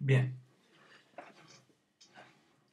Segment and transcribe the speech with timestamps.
[0.00, 0.38] Bien.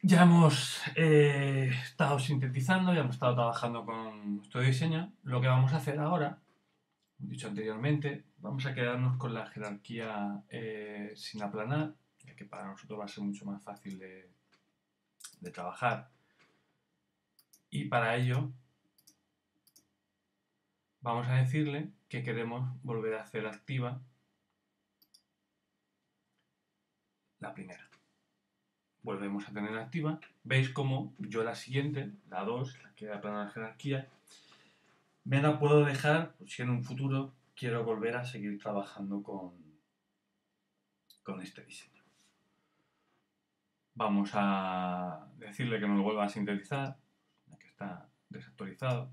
[0.02, 5.12] Ya hemos eh, estado sintetizando, ya hemos estado trabajando con nuestro diseño.
[5.24, 6.40] Lo que vamos a hacer ahora,
[7.18, 13.00] dicho anteriormente, vamos a quedarnos con la jerarquía eh, sin aplanar, ya que para nosotros
[13.00, 16.12] va a ser mucho más fácil de trabajar.
[17.72, 18.52] Y para ello
[21.02, 24.02] vamos a decirle que queremos volver a hacer activa
[27.46, 27.88] la primera.
[29.04, 30.20] Volvemos a tener activa.
[30.44, 34.08] Veis como yo la siguiente, la 2, la que da la jerarquía,
[35.26, 39.54] me la puedo dejar pues, si en un futuro quiero volver a seguir trabajando con,
[41.24, 42.04] con este diseño.
[43.94, 46.98] Vamos a decirle que nos vuelva a sintetizar,
[47.60, 49.12] que está desactualizado.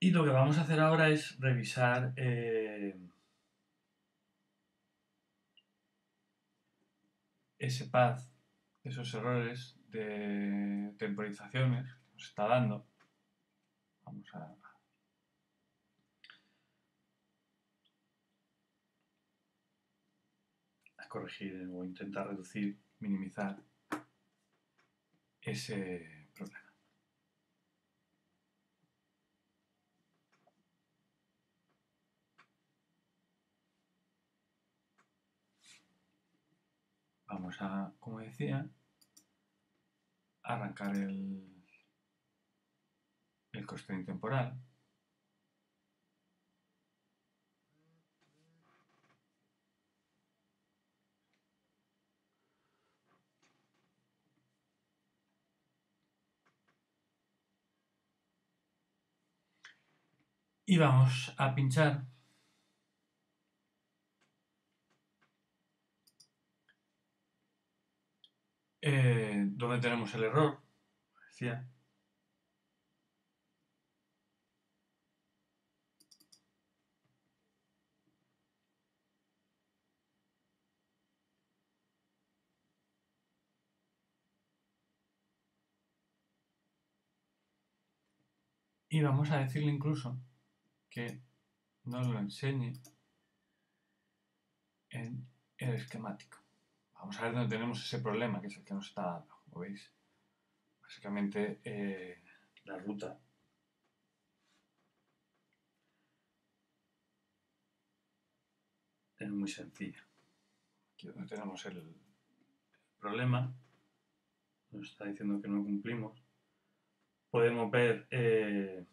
[0.00, 2.96] Y lo que vamos a hacer ahora es revisar eh,
[7.58, 8.22] ese path,
[8.84, 12.86] esos errores de temporizaciones que nos está dando.
[14.04, 14.56] Vamos a,
[20.98, 23.60] a corregir o intentar reducir, minimizar
[25.42, 26.67] ese problema.
[37.28, 38.66] Vamos a, como decía,
[40.42, 41.64] arrancar el,
[43.52, 44.58] el constraint temporal.
[60.64, 62.04] Y vamos a pinchar
[68.80, 70.60] eh, donde tenemos el error,
[71.28, 71.68] decía.
[88.90, 90.18] Y vamos a decirle incluso
[90.88, 91.20] que
[91.84, 92.72] nos lo enseñe
[94.90, 95.28] en
[95.58, 96.47] el esquemático.
[96.98, 99.34] Vamos a ver dónde tenemos ese problema, que es el que nos está dando.
[99.52, 99.92] ¿Lo veis?
[100.82, 102.22] Básicamente eh,
[102.64, 103.18] la ruta
[109.18, 110.04] es muy sencilla.
[110.94, 111.94] Aquí donde tenemos el
[112.98, 113.54] problema,
[114.70, 116.22] nos está diciendo que no cumplimos.
[117.30, 118.84] Podemos ver eh,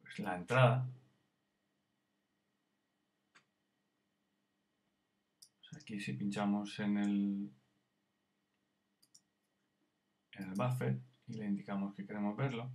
[0.00, 0.86] pues la entrada.
[5.84, 7.52] Aquí si pinchamos en el,
[10.32, 12.72] en el buffer y le indicamos que queremos verlo,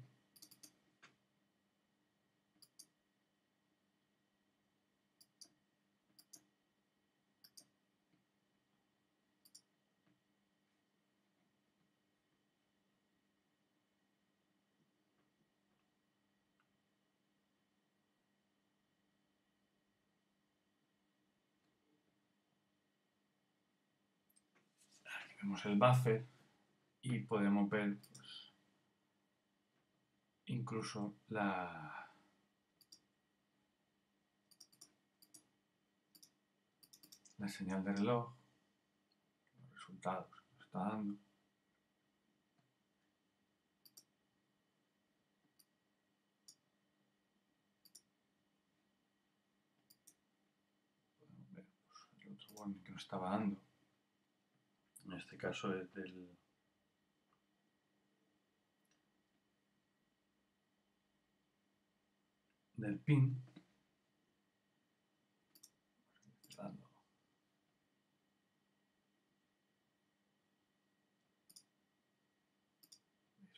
[25.41, 26.27] vemos el buffer
[27.01, 28.53] y podemos ver pues,
[30.45, 32.05] incluso la
[37.37, 38.35] la señal de reloj
[39.58, 41.17] los resultados que está dando.
[51.17, 53.68] Podemos ver pues, el otro warning que nos estaba dando
[55.11, 56.38] en este caso es del
[62.73, 63.44] del pin.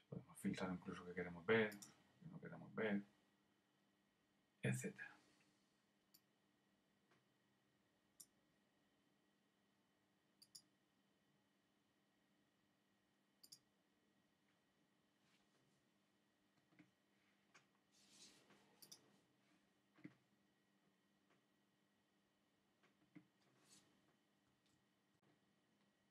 [0.10, 1.72] Podemos filtrar incluso que queremos ver
[2.20, 3.04] que no queremos ver
[4.64, 5.11] etcétera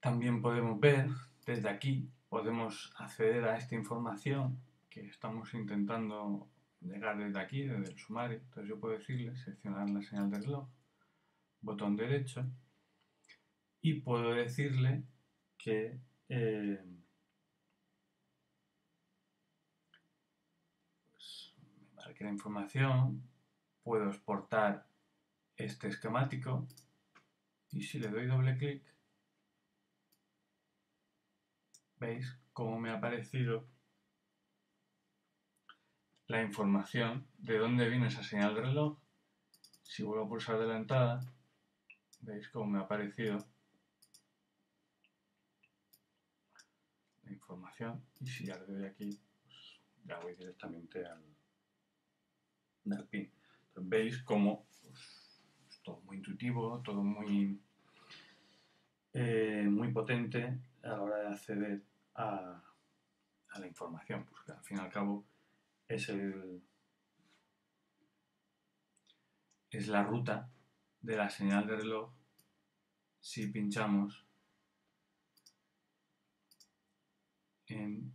[0.01, 1.09] También podemos ver
[1.45, 4.59] desde aquí, podemos acceder a esta información
[4.89, 6.49] que estamos intentando
[6.81, 8.39] llegar desde aquí, desde el sumario.
[8.39, 10.69] Entonces yo puedo decirle, seleccionar la señal de reloj,
[11.61, 12.47] botón derecho,
[13.83, 15.03] y puedo decirle
[15.57, 15.99] que
[16.29, 16.83] eh,
[22.19, 23.23] me la información,
[23.83, 24.87] puedo exportar
[25.57, 26.67] este esquemático
[27.71, 28.83] y si le doy doble clic,
[32.01, 33.69] veis cómo me ha aparecido
[36.27, 38.99] la información de dónde viene esa señal de reloj.
[39.83, 41.21] Si vuelvo a pulsar de la entrada,
[42.21, 43.39] veis cómo me ha aparecido
[47.25, 51.23] la información y si ya le doy aquí, pues ya voy directamente al,
[52.93, 53.31] al pin.
[53.75, 55.43] Veis cómo pues,
[55.83, 57.61] todo muy intuitivo, todo muy,
[59.13, 61.90] eh, muy potente a la hora de acceder
[62.21, 62.63] a,
[63.59, 65.25] la información, porque al fin y al cabo
[65.89, 66.63] es el
[69.71, 70.51] es la ruta
[71.01, 72.13] de la señal de reloj
[73.21, 74.25] si pinchamos
[77.67, 78.13] en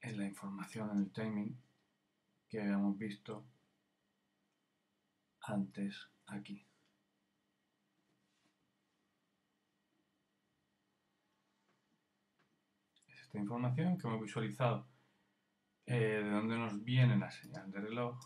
[0.00, 1.56] en la información en el timing
[2.48, 3.44] que habíamos visto
[5.40, 6.66] antes aquí.
[13.08, 14.88] Es información que hemos visualizado
[15.86, 18.18] eh, de dónde nos viene la señal de reloj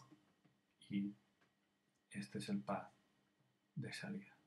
[0.89, 1.15] y
[2.11, 2.89] este es el pad
[3.75, 4.38] de salida.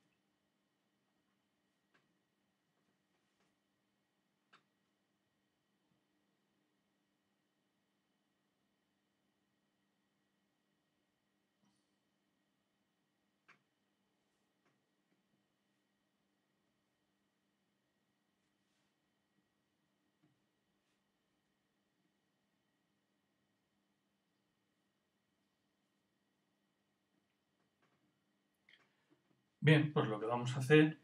[29.63, 30.97] Bien, pues lo que vamos a hacer,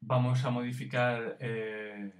[0.00, 2.12] vamos a modificar eh,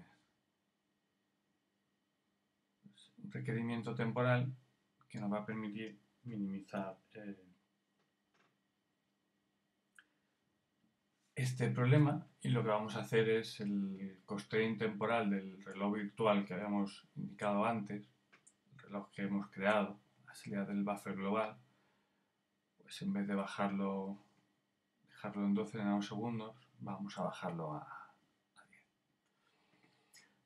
[3.18, 4.54] un requerimiento temporal
[5.08, 7.36] que nos va a permitir minimizar eh,
[11.34, 12.24] este problema.
[12.40, 17.08] Y lo que vamos a hacer es el constraint temporal del reloj virtual que habíamos
[17.16, 18.08] indicado antes,
[18.70, 21.56] el reloj que hemos creado, la salida del buffer global,
[22.78, 24.23] pues en vez de bajarlo
[25.24, 28.14] dejarlo en 12 nanosegundos, vamos a bajarlo a,
[28.68, 28.82] 10.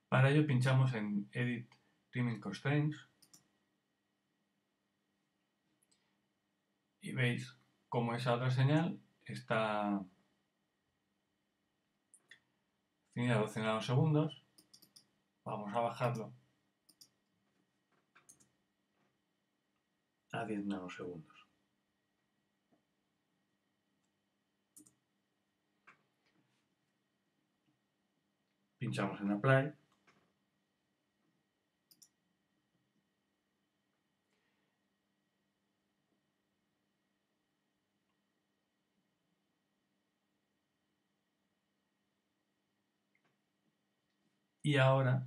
[0.09, 1.69] Para ello pinchamos en Edit
[2.13, 2.97] Timing Constraints
[7.01, 7.57] y veis
[7.89, 10.01] cómo esa otra señal está
[13.09, 14.45] definida a 12 nanosegundos.
[15.43, 16.33] Vamos a bajarlo
[20.31, 21.38] a 10 nanosegundos.
[28.79, 29.73] Pinchamos en Apply.
[44.63, 45.27] Y ahora,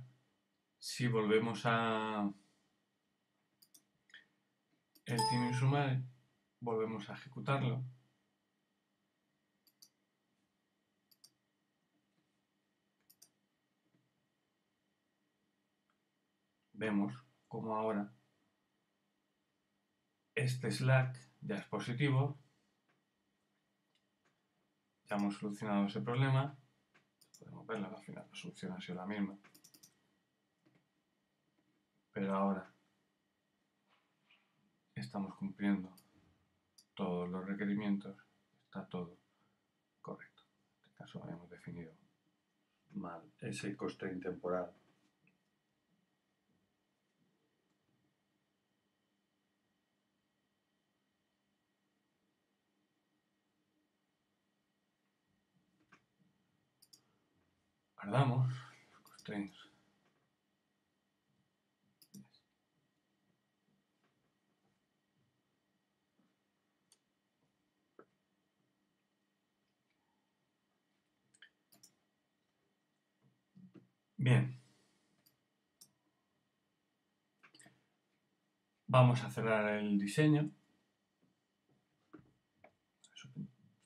[0.78, 2.32] si volvemos a
[5.04, 6.02] el Team Sumare,
[6.60, 7.82] volvemos a ejecutarlo.
[16.82, 17.14] Vemos
[17.46, 18.12] como ahora
[20.34, 22.40] este slack ya es positivo.
[25.04, 26.58] Ya hemos solucionado ese problema.
[27.38, 29.38] Podemos verlo, al final la solución ha sido la misma.
[32.12, 32.74] Pero ahora
[34.96, 35.94] estamos cumpliendo
[36.94, 38.16] todos los requerimientos.
[38.64, 39.20] Está todo
[40.00, 40.42] correcto.
[40.80, 41.92] En este caso habíamos definido
[42.94, 44.81] mal ese coste intemporal
[58.02, 58.52] guardamos
[59.04, 59.56] constraints.
[74.16, 74.60] Bien.
[78.86, 80.50] Vamos a cerrar el diseño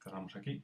[0.06, 0.62] cerramos aquí.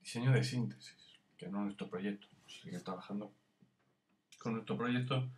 [0.00, 1.01] Diseño de síntesis,
[1.42, 2.28] que no es nuestro proyecto.
[2.46, 3.32] Sigue trabajando
[4.38, 5.28] con nuestro proyecto,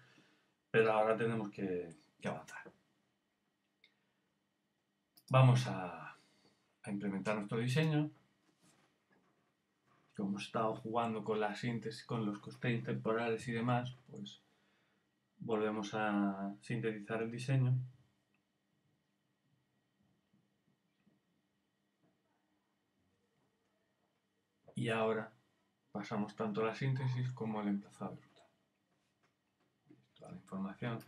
[0.71, 2.71] pero ahora tenemos que, avanzar.
[5.31, 6.15] Vamos a,
[6.83, 8.11] a implementar nuestro diseño.
[10.15, 14.43] Como hemos estado jugando con la síntesis, con los constraints temporales y demás, pues
[15.39, 17.79] volvemos a sintetizar el diseño.
[24.75, 25.34] Y ahora
[25.95, 28.43] pasamos tanto la síntesis como el emplazado de ruta.
[30.19, 30.99] Toda la información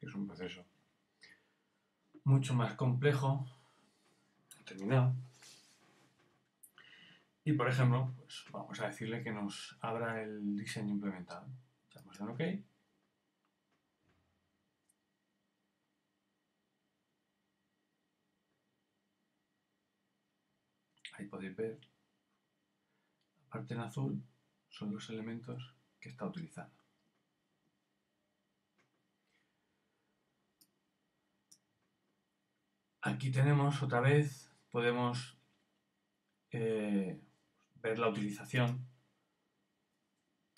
[0.00, 0.64] es un proceso
[2.24, 3.46] mucho más complejo,
[4.66, 5.14] terminado.
[7.44, 11.46] Y por ejemplo, pues vamos a decirle que nos abra el diseño implementado.
[11.94, 12.40] Damos en OK.
[21.14, 21.80] Ahí podéis ver,
[23.40, 24.22] la parte en azul
[24.68, 26.77] son los elementos que está utilizando.
[33.08, 35.38] Aquí tenemos otra vez, podemos
[36.50, 37.18] eh,
[37.76, 38.86] ver la utilización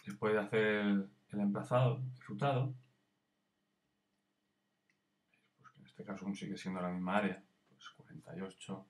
[0.04, 2.74] después de hacer el, emplazado, el rutado.
[5.60, 8.86] Pues en este caso sigue siendo la misma área, pues 48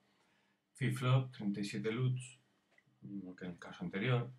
[0.72, 2.40] flip-flop, 37 LUTs,
[3.02, 4.32] mismo que en el caso anterior.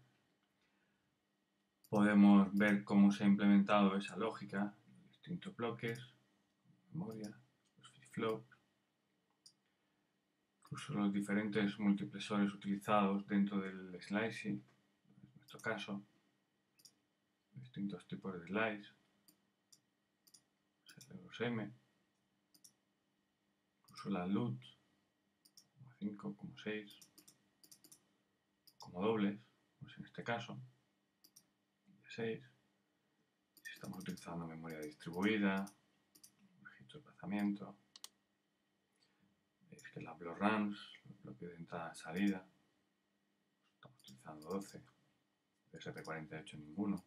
[1.89, 4.73] Podemos ver cómo se ha implementado esa lógica,
[5.09, 5.99] distintos bloques,
[6.91, 7.31] memoria,
[7.93, 8.50] flip-flop,
[10.71, 16.01] incluso los diferentes multiplexores utilizados dentro del slicing, en nuestro caso,
[17.51, 18.89] distintos tipos de slice,
[21.25, 21.73] los M,
[23.81, 24.61] incluso la LUT,
[25.73, 26.99] como 5, como 6,
[28.77, 29.41] como dobles,
[29.77, 30.57] pues en este caso,
[31.85, 32.43] de 6,
[33.61, 35.65] si estamos utilizando memoria distribuida,
[36.63, 37.80] registro de desplazamiento,
[39.91, 42.47] que la los RAMs, los bloques de entrada y salida,
[43.75, 44.83] estamos utilizando 12,
[45.73, 47.05] SP48 ninguno.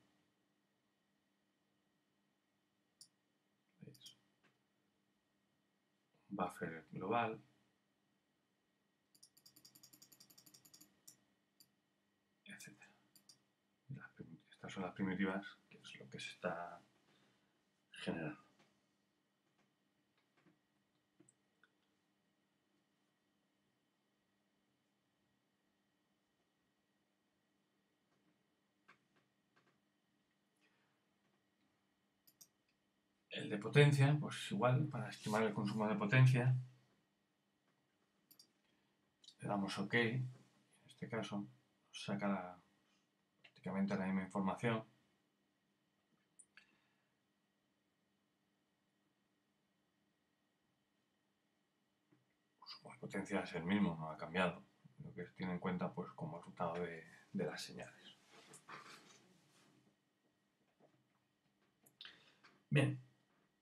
[6.28, 7.40] Buffer global.
[12.44, 12.90] Etcétera.
[14.50, 16.80] Estas son las primitivas, que es lo que se está
[17.92, 18.53] generando.
[33.54, 36.56] De potencia, pues igual, para estimar el consumo de potencia,
[39.40, 40.28] le damos OK, en
[40.86, 41.46] este caso
[41.92, 42.58] saca
[43.42, 44.84] prácticamente la misma información.
[52.82, 54.64] De potencia es el mismo, no ha cambiado.
[55.04, 58.16] Lo que tiene en cuenta pues como resultado de, de las señales.
[62.70, 62.98] Bien,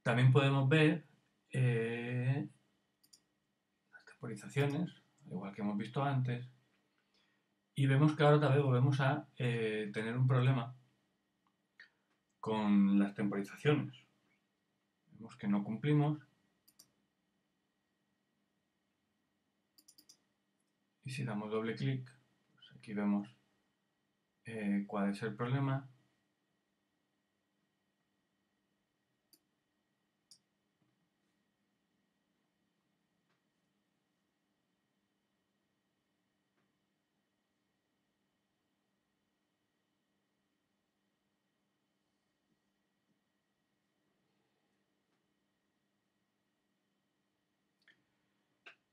[0.03, 1.05] también podemos ver
[1.51, 2.49] eh,
[3.93, 4.91] las temporizaciones,
[5.27, 6.49] igual que hemos visto antes,
[7.75, 10.77] Y vemos que ahora otra vez volvemos a eh, tener un problema
[12.39, 13.95] con las temporizaciones.
[15.13, 16.19] Vemos que no cumplimos.
[21.05, 22.05] Y si damos doble clic,
[22.53, 23.29] pues aquí vemos
[24.45, 25.89] eh, cuál es el problema.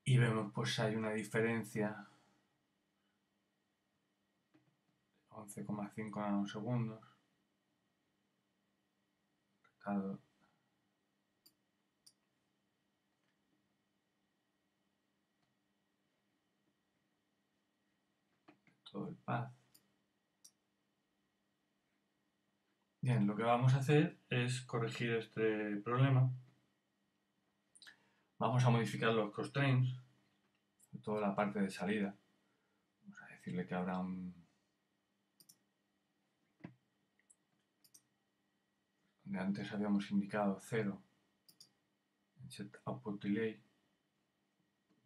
[0.09, 2.07] Y vemos pues hay una diferencia
[5.29, 6.99] 11,5 nanosegundos.
[18.91, 19.51] Todo el path
[23.01, 26.31] bien lo que vamos a hacer es corregir este problema
[28.39, 29.99] Vamos a modificar los constraints,
[31.03, 32.15] toda la parte de salida.
[33.01, 34.33] Vamos a decirle que habrá un...
[39.25, 41.03] Donde antes habíamos indicado 0
[42.41, 43.61] en set output delay,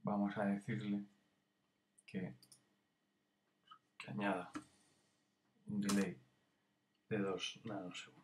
[0.03, 1.03] vamos a decirle
[2.05, 2.35] que,
[3.97, 4.51] que añada
[5.65, 6.21] un delay
[7.09, 8.22] de 2 nanosegundos.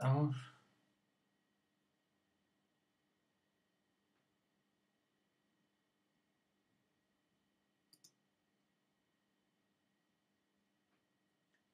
[0.00, 0.36] Vamos.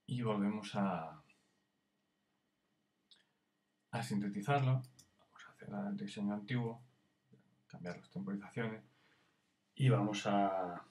[0.07, 1.23] Y volvemos a,
[3.91, 4.83] a sintetizarlo.
[5.19, 6.83] Vamos a hacer el diseño antiguo,
[7.67, 8.85] cambiar las temporizaciones
[9.75, 10.85] y vamos a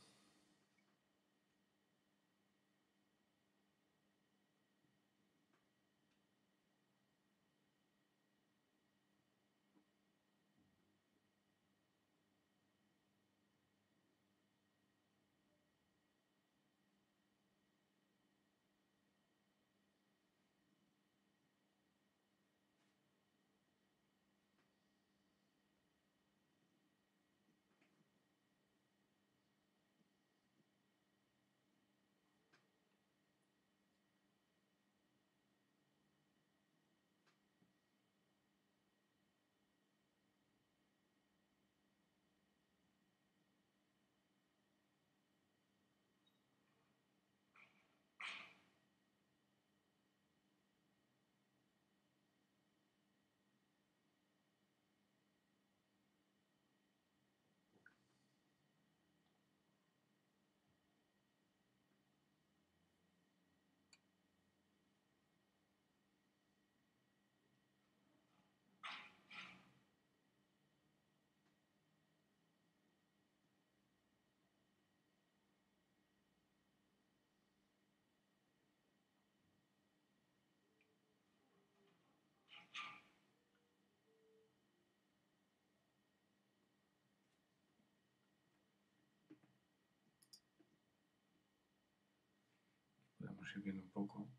[93.52, 94.30] podemos ir viendo un poco.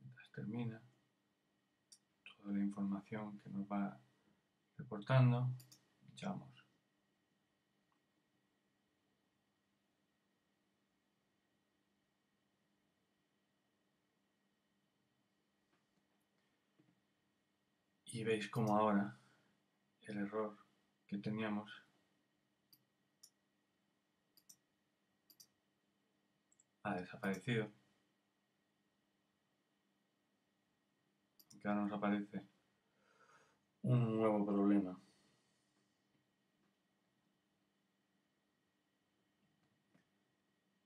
[0.00, 0.82] Mientras termina
[2.36, 4.00] toda la información que nos va
[4.76, 5.50] reportando
[6.12, 6.50] echamos.
[18.06, 19.18] Y veis como ahora
[20.02, 20.56] el error
[21.08, 21.83] que teníamos
[26.84, 27.70] ha desaparecido.
[31.52, 32.42] Aunque ahora nos aparece
[33.82, 35.00] un nuevo problema.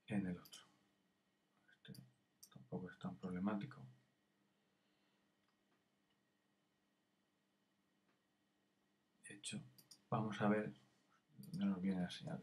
[0.07, 0.61] En el otro.
[1.71, 1.93] Este
[2.51, 3.85] tampoco es tan problemático.
[9.27, 9.61] De hecho,
[10.09, 10.73] vamos a ver
[11.37, 12.39] dónde nos viene la señal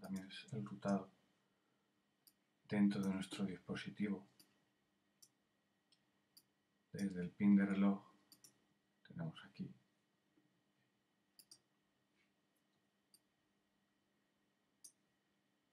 [0.00, 1.12] también es el rutado
[2.68, 4.28] dentro de nuestro dispositivo.
[6.92, 8.02] Desde el pin de reloj
[9.06, 9.72] tenemos aquí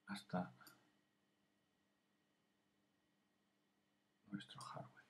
[0.06, 0.54] hasta
[4.26, 5.04] nuestro hardware.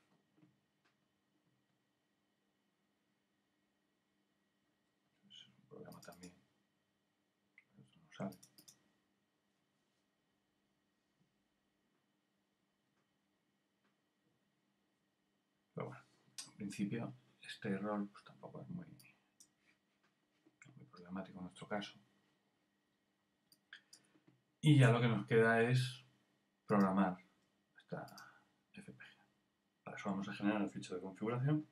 [5.27, 6.35] Es un programa también,
[7.77, 8.48] eso no sale.
[16.59, 18.85] Principio este error pues, tampoco es muy,
[20.91, 21.99] problemático en nuestro caso.
[24.61, 26.05] Y ya lo que nos queda es
[26.67, 27.17] programar
[27.77, 28.05] esta
[28.73, 29.03] FPG.
[29.85, 31.67] Para eso vamos a generar el fichero de configuración.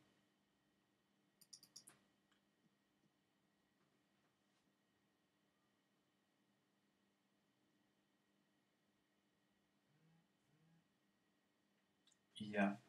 [12.36, 12.80] Y ya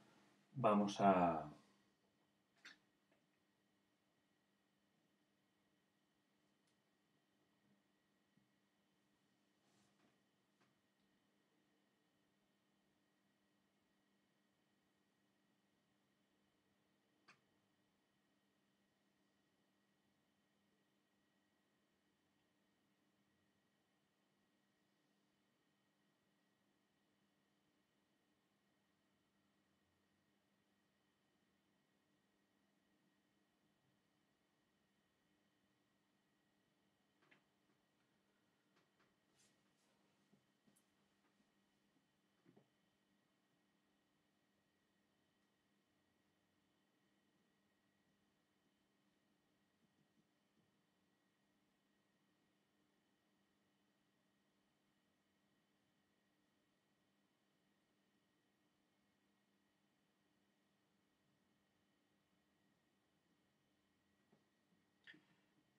[0.53, 1.57] vamos a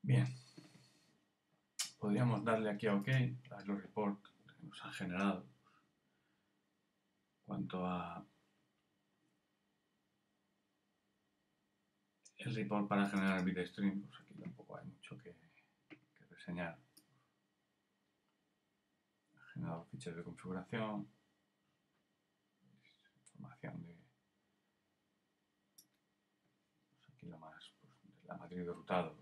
[0.08, 0.26] Bien.
[1.98, 5.44] Podríamos darle aquí a OK, a los reports que nos han generado.
[7.44, 8.24] Cuanto a
[12.38, 15.36] el report para generar bitstream, pues aquí tampoco hay mucho que,
[16.30, 16.78] reseñar.
[19.36, 21.06] Ha generado fichas de configuración,
[23.26, 23.94] información de
[26.94, 29.17] pues aquí lo más, pues, de la matriz de rutado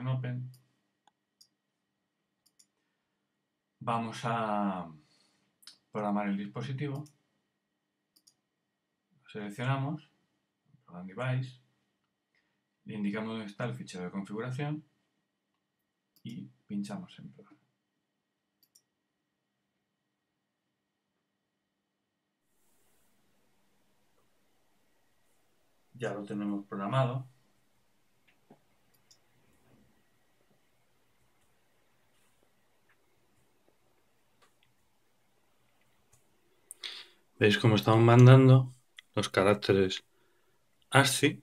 [0.05, 0.51] Open.
[3.81, 4.93] Vamos a
[5.91, 7.03] programar el dispositivo.
[9.11, 10.11] Lo seleccionamos,
[10.85, 11.63] Program Device,
[12.85, 14.85] le indicamos dónde está el fichero de configuración
[16.23, 17.57] y pinchamos en Program.
[25.95, 27.27] Ya lo tenemos programado.
[37.39, 38.75] Veis cómo estamos mandando
[39.15, 40.05] los caracteres
[40.89, 41.43] ASCII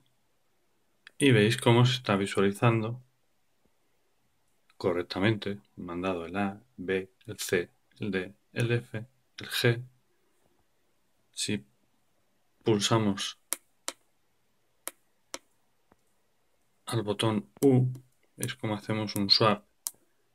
[1.19, 2.99] y veis cómo se está visualizando
[4.75, 9.05] correctamente mandado el A, B, el C, el D, el F,
[9.37, 9.83] el G.
[11.31, 11.63] Si
[12.63, 13.37] pulsamos
[16.87, 17.85] al botón U,
[18.35, 19.63] veis cómo hacemos un swap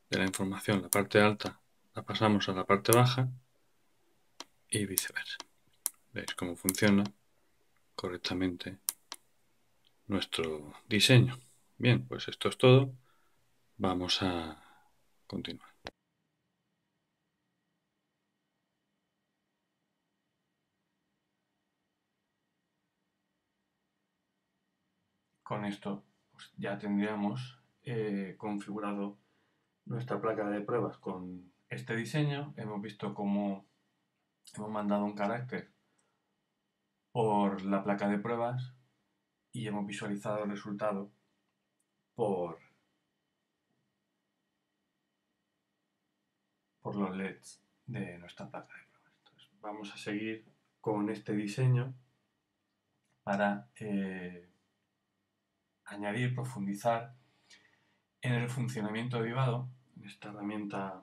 [0.09, 1.61] de la información, la parte alta
[1.97, 3.29] la pasamos a la parte baja
[4.71, 5.48] y viceversa.
[6.13, 7.05] ¿Veis cómo funciona
[7.95, 8.79] correctamente
[10.07, 11.39] nuestro diseño?
[11.77, 12.93] Bien, pues esto es todo.
[13.77, 14.63] Vamos a
[15.27, 15.69] continuar.
[25.43, 29.19] Con esto pues ya tendríamos eh, configurado
[29.87, 32.55] nuestra placa de pruebas con este diseño.
[32.57, 33.67] Hemos visto cómo
[34.55, 35.78] hemos mandado un carácter
[37.19, 38.73] por la placa de pruebas
[39.51, 41.11] y hemos visualizado el resultado
[42.15, 42.61] por,
[46.81, 49.51] por los LEDs de nuestra placa de pruebas.
[49.61, 50.45] vamos a seguir
[50.81, 51.93] con este diseño
[53.25, 54.49] para eh,
[55.87, 57.17] añadir, profundizar
[58.21, 61.03] en el funcionamiento de Vivado, en esta herramienta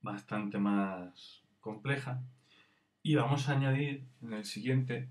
[0.00, 2.20] bastante más compleja,
[3.02, 5.08] y vamos a añadir en el siguiente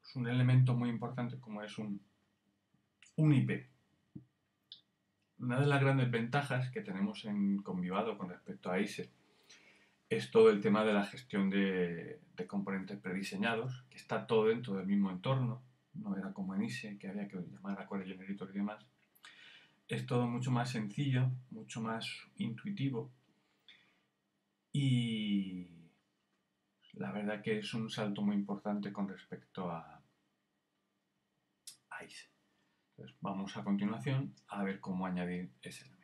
[0.00, 2.00] pues, un elemento muy importante como es un,
[3.16, 3.66] un IP.
[5.38, 9.10] Una de las grandes ventajas que tenemos en Convivado con respecto a ISE
[10.08, 14.86] es todo el tema de la gestión de, componentes prediseñados, que está todo dentro del
[14.86, 15.62] mismo entorno,
[15.94, 18.84] no era como en ISE, que había que llamar a Core Generator y demás.
[19.86, 23.12] Es todo mucho más sencillo, mucho más intuitivo
[24.72, 25.68] y
[26.94, 30.02] la verdad que es un salto muy importante con respecto a,
[32.04, 32.26] ISE.
[32.90, 36.01] Entonces vamos a continuación a ver cómo añadir ese elemento.